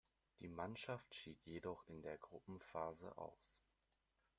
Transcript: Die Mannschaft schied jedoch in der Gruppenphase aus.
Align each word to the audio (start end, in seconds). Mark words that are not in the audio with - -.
Die 0.39 0.47
Mannschaft 0.47 1.13
schied 1.13 1.45
jedoch 1.45 1.85
in 1.85 2.01
der 2.01 2.17
Gruppenphase 2.17 3.15
aus. 3.19 3.61